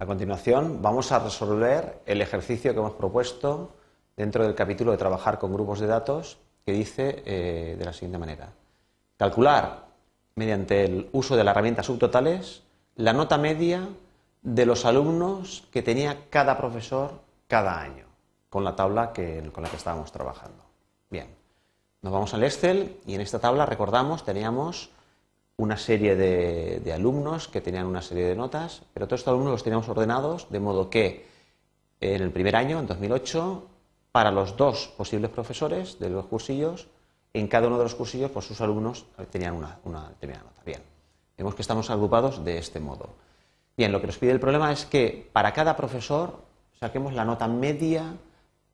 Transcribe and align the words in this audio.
A 0.00 0.06
continuación 0.06 0.80
vamos 0.80 1.10
a 1.10 1.18
resolver 1.18 2.00
el 2.06 2.22
ejercicio 2.22 2.72
que 2.72 2.78
hemos 2.78 2.92
propuesto 2.92 3.74
dentro 4.16 4.44
del 4.44 4.54
capítulo 4.54 4.92
de 4.92 4.96
trabajar 4.96 5.40
con 5.40 5.52
grupos 5.52 5.80
de 5.80 5.88
datos 5.88 6.38
que 6.64 6.72
dice 6.72 7.22
eh, 7.26 7.74
de 7.76 7.84
la 7.84 7.92
siguiente 7.92 8.18
manera. 8.18 8.52
Calcular 9.16 9.86
mediante 10.36 10.84
el 10.84 11.08
uso 11.12 11.36
de 11.36 11.42
la 11.42 11.50
herramienta 11.50 11.82
subtotales 11.82 12.62
la 12.94 13.12
nota 13.12 13.38
media 13.38 13.88
de 14.42 14.66
los 14.66 14.84
alumnos 14.84 15.64
que 15.72 15.82
tenía 15.82 16.28
cada 16.30 16.56
profesor 16.56 17.20
cada 17.48 17.80
año 17.80 18.06
con 18.50 18.62
la 18.62 18.76
tabla 18.76 19.12
con 19.12 19.62
la 19.64 19.68
que 19.68 19.76
estábamos 19.76 20.12
trabajando. 20.12 20.62
Bien, 21.10 21.26
nos 22.02 22.12
vamos 22.12 22.32
al 22.34 22.44
Excel 22.44 23.00
y 23.04 23.14
en 23.14 23.20
esta 23.20 23.40
tabla 23.40 23.66
recordamos 23.66 24.24
teníamos 24.24 24.90
una 25.58 25.76
serie 25.76 26.14
de, 26.14 26.92
alumnos 26.92 27.48
que 27.48 27.60
tenían 27.60 27.86
una 27.86 28.00
serie 28.00 28.24
de 28.24 28.36
notas, 28.36 28.82
pero 28.94 29.06
todos 29.06 29.20
estos 29.20 29.32
alumnos 29.32 29.52
los 29.52 29.64
teníamos 29.64 29.88
ordenados 29.88 30.48
de 30.50 30.60
modo 30.60 30.88
que 30.88 31.26
en 32.00 32.22
el 32.22 32.30
primer 32.30 32.54
año, 32.54 32.78
en 32.78 32.86
2008, 32.86 33.66
para 34.12 34.30
los 34.30 34.56
dos 34.56 34.94
posibles 34.96 35.30
profesores 35.30 35.98
de 35.98 36.10
los 36.10 36.26
cursillos, 36.26 36.86
en 37.34 37.48
cada 37.48 37.66
uno 37.66 37.76
de 37.76 37.82
los 37.82 37.96
cursillos, 37.96 38.30
pues 38.30 38.46
sus 38.46 38.60
alumnos 38.60 39.06
tenían 39.30 39.54
una, 39.54 39.80
una 39.84 40.08
determinada 40.08 40.44
nota. 40.44 40.62
Bien, 40.64 40.80
vemos 41.36 41.56
que 41.56 41.62
estamos 41.62 41.90
agrupados 41.90 42.44
de 42.44 42.58
este 42.58 42.78
modo. 42.78 43.10
Bien, 43.76 43.90
lo 43.90 44.00
que 44.00 44.06
nos 44.06 44.18
pide 44.18 44.30
el 44.30 44.40
problema 44.40 44.72
es 44.72 44.86
que 44.86 45.28
para 45.32 45.52
cada 45.52 45.76
profesor 45.76 46.40
saquemos 46.78 47.14
la 47.14 47.24
nota 47.24 47.48
media 47.48 48.14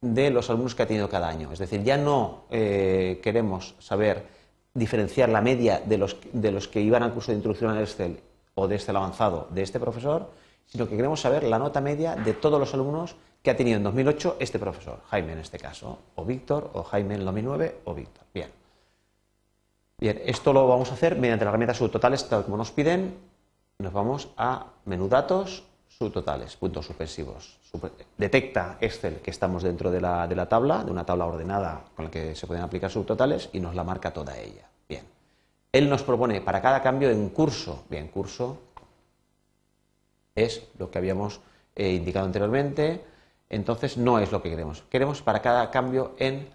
de 0.00 0.30
los 0.30 0.48
alumnos 0.48 0.74
que 0.74 0.82
ha 0.82 0.86
tenido 0.86 1.10
cada 1.10 1.28
año. 1.28 1.52
Es 1.52 1.58
decir, 1.58 1.82
ya 1.82 1.98
no 1.98 2.44
eh, 2.50 3.20
queremos 3.22 3.74
saber 3.78 4.39
diferenciar 4.74 5.28
la 5.28 5.40
media 5.40 5.80
de 5.80 5.98
los, 5.98 6.16
de 6.32 6.52
los 6.52 6.68
que 6.68 6.80
iban 6.80 7.02
al 7.02 7.12
curso 7.12 7.32
de 7.32 7.36
introducción 7.36 7.70
al 7.70 7.82
Excel 7.82 8.20
o 8.54 8.68
de 8.68 8.76
Excel 8.76 8.96
avanzado 8.96 9.48
de 9.50 9.62
este 9.62 9.80
profesor, 9.80 10.30
sino 10.66 10.88
que 10.88 10.96
queremos 10.96 11.20
saber 11.20 11.44
la 11.44 11.58
nota 11.58 11.80
media 11.80 12.14
de 12.14 12.32
todos 12.32 12.60
los 12.60 12.72
alumnos 12.74 13.16
que 13.42 13.50
ha 13.50 13.56
tenido 13.56 13.78
en 13.78 13.82
2008 13.84 14.36
este 14.38 14.58
profesor, 14.58 15.00
Jaime 15.08 15.32
en 15.32 15.38
este 15.38 15.58
caso, 15.58 15.98
o 16.14 16.24
Víctor, 16.24 16.70
o 16.74 16.82
Jaime 16.82 17.14
en 17.14 17.24
2009, 17.24 17.80
o 17.84 17.94
Víctor. 17.94 18.24
Bien. 18.34 18.50
Bien, 19.98 20.20
esto 20.24 20.52
lo 20.52 20.66
vamos 20.68 20.90
a 20.90 20.94
hacer 20.94 21.16
mediante 21.16 21.44
la 21.44 21.50
herramienta 21.50 21.74
subtotales, 21.74 22.28
tal 22.28 22.44
como 22.44 22.56
nos 22.56 22.70
piden. 22.70 23.18
Nos 23.78 23.92
vamos 23.92 24.28
a 24.36 24.66
menú 24.84 25.08
datos, 25.08 25.64
subtotales, 26.00 26.56
puntos 26.56 26.86
suspensivos. 26.86 27.58
Detecta 28.16 28.78
Excel 28.80 29.16
que 29.16 29.30
estamos 29.30 29.62
dentro 29.62 29.90
de 29.90 30.00
la, 30.00 30.26
de 30.26 30.34
la, 30.34 30.48
tabla, 30.48 30.82
de 30.82 30.90
una 30.90 31.04
tabla 31.04 31.26
ordenada 31.26 31.84
con 31.94 32.06
la 32.06 32.10
que 32.10 32.34
se 32.34 32.46
pueden 32.46 32.64
aplicar 32.64 32.90
subtotales 32.90 33.50
y 33.52 33.60
nos 33.60 33.74
la 33.74 33.84
marca 33.84 34.10
toda 34.10 34.38
ella. 34.38 34.66
Bien. 34.88 35.04
Él 35.70 35.90
nos 35.90 36.02
propone 36.02 36.40
para 36.40 36.62
cada 36.62 36.80
cambio 36.80 37.10
en 37.10 37.28
curso. 37.28 37.84
Bien, 37.90 38.08
curso 38.08 38.56
es 40.34 40.62
lo 40.78 40.90
que 40.90 40.96
habíamos 40.96 41.42
eh, 41.76 41.90
indicado 41.92 42.24
anteriormente. 42.24 43.04
Entonces 43.50 43.98
no 43.98 44.18
es 44.18 44.32
lo 44.32 44.40
que 44.40 44.48
queremos. 44.48 44.82
Queremos 44.88 45.20
para 45.20 45.42
cada 45.42 45.70
cambio 45.70 46.14
en 46.16 46.48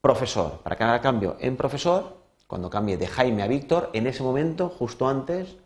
profesor. 0.00 0.58
Para 0.58 0.74
cada 0.74 1.00
cambio 1.00 1.36
en 1.38 1.56
profesor, 1.56 2.16
cuando 2.48 2.68
cambie 2.68 2.96
de 2.96 3.06
Jaime 3.06 3.44
a 3.44 3.46
Víctor, 3.46 3.90
en 3.92 4.08
ese 4.08 4.24
momento, 4.24 4.70
justo 4.70 5.06
antes, 5.06 5.56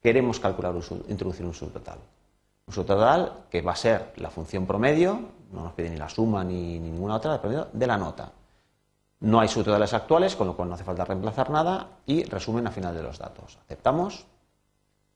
queremos 0.00 0.38
calcular, 0.38 0.76
introducir 1.08 1.44
un 1.44 1.54
subtotal. 1.54 1.98
Un 2.72 2.76
subtotal 2.76 3.32
que 3.50 3.60
va 3.60 3.72
a 3.72 3.76
ser 3.76 4.14
la 4.16 4.30
función 4.30 4.66
promedio, 4.66 5.20
no 5.52 5.62
nos 5.62 5.74
pide 5.74 5.90
ni 5.90 5.98
la 5.98 6.08
suma 6.08 6.42
ni, 6.42 6.78
ninguna 6.80 7.16
otra, 7.16 7.38
de 7.70 7.86
la 7.86 7.98
nota. 7.98 8.32
No 9.20 9.40
hay 9.40 9.48
subtotales 9.48 9.92
actuales, 9.92 10.34
con 10.34 10.46
lo 10.46 10.56
cual 10.56 10.70
no 10.70 10.74
hace 10.76 10.82
falta 10.82 11.04
reemplazar 11.04 11.50
nada 11.50 11.98
y 12.06 12.24
resumen 12.24 12.66
a 12.66 12.70
final 12.70 12.94
de 12.94 13.02
los 13.02 13.18
datos. 13.18 13.58
Aceptamos 13.58 14.24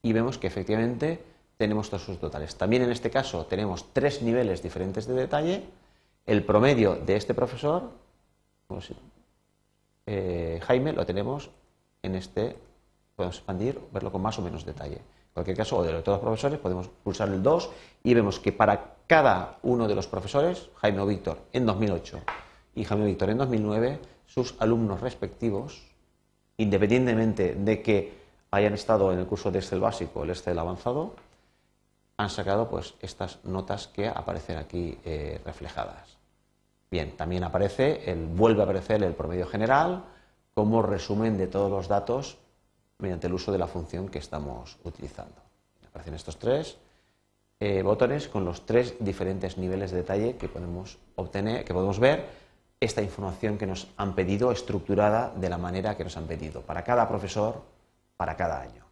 y 0.03 0.13
vemos 0.13 0.37
que 0.37 0.49
efectivamente 0.49 1.25
tenemos 1.57 1.87
estos 1.87 2.03
subtotales. 2.03 2.57
También 2.57 2.83
en 2.83 2.91
este 2.91 3.09
caso 3.09 3.47
tenemos 3.47 3.87
tres 3.95 4.21
niveles 4.21 4.63
diferentes 4.63 5.07
de 5.07 5.15
detalle. 5.15 5.65
El 6.27 6.45
promedio 6.45 6.97
de 6.97 7.17
este 7.17 7.33
profesor, 7.33 7.91
eh, 10.05 10.61
Jaime, 10.63 10.93
lo 10.93 11.07
tenemos 11.07 11.49
en 12.03 12.17
este, 12.17 12.55
podemos 13.15 13.37
expandir, 13.37 13.81
verlo 13.93 14.13
con 14.13 14.21
más 14.21 14.39
o 14.39 14.43
menos 14.43 14.67
detalle 14.67 15.01
cualquier 15.37 15.59
caso, 15.59 15.77
o 15.77 15.83
de 15.83 15.93
todos 16.01 16.17
los 16.17 16.25
profesores, 16.25 16.59
podemos 16.59 16.89
pulsar 16.89 17.29
el 17.29 17.43
2 17.43 17.71
y 18.05 18.15
vemos 18.15 18.41
que 18.41 18.53
para 18.53 18.97
cada 19.07 19.59
uno 19.65 19.87
de 19.87 19.95
los 19.95 20.07
profesores, 20.07 20.71
Jaime 20.77 21.01
o 21.01 21.07
Víctor 21.07 21.37
en 21.53 21.67
2008 21.67 22.21
y 22.75 22.85
Jaime 22.85 23.05
o 23.05 23.07
Víctor 23.07 23.29
en 23.29 23.37
2009, 23.37 24.01
sus 24.25 24.55
alumnos 24.61 25.03
respectivos, 25.03 25.83
independientemente 26.57 27.55
de 27.55 27.83
que 27.83 28.15
hayan 28.51 28.73
estado 28.73 29.13
en 29.13 29.19
el 29.19 29.27
curso 29.27 29.51
de 29.51 29.59
Excel 29.59 29.79
básico 29.81 30.21
o 30.21 30.25
el 30.25 30.31
Excel 30.31 30.59
avanzado, 30.59 31.13
han 32.17 32.31
sacado 32.31 32.71
pues 32.71 32.95
estas 33.03 33.45
notas 33.45 33.89
que 33.89 34.09
aparecen 34.09 34.57
aquí 34.57 34.99
eh, 35.05 35.43
reflejadas. 35.45 36.17
Bien, 36.91 37.15
también 37.15 37.45
aparece, 37.45 38.11
el, 38.11 38.25
vuelve 38.25 38.63
a 38.63 38.65
aparecer 38.65 39.03
el 39.03 39.13
promedio 39.13 39.47
general 39.47 40.03
como 40.55 40.81
resumen 40.81 41.37
de 41.37 41.47
todos 41.47 41.71
los 41.71 41.89
datos 41.89 42.39
mediante 42.99 43.27
el 43.27 43.35
uso 43.35 43.53
de 43.53 43.59
la 43.59 43.67
función 43.67 44.09
que 44.09 44.19
estamos 44.19 44.79
utilizando. 44.85 45.43
Aparecen 45.89 46.15
estos 46.15 46.39
tres 46.39 46.79
eh, 47.61 47.83
botones 47.83 48.29
con 48.29 48.45
los 48.45 48.67
tres 48.67 48.95
diferentes 49.01 49.59
niveles 49.59 49.91
de 49.91 49.99
detalle 49.99 50.37
que 50.37 50.49
podemos 50.49 50.99
obtener, 51.15 51.65
que 51.65 51.75
podemos 51.75 51.99
ver 51.99 52.27
esta 52.81 53.03
información 53.03 53.57
que 53.57 53.67
nos 53.67 53.89
han 53.97 54.15
pedido 54.15 54.53
estructurada 54.53 55.33
de 55.35 55.49
la 55.49 55.59
manera 55.59 55.97
que 55.97 56.05
nos 56.05 56.17
han 56.17 56.27
pedido 56.27 56.63
para 56.63 56.85
cada 56.85 57.09
profesor, 57.09 57.63
para 58.17 58.37
cada 58.37 58.61
año. 58.61 58.86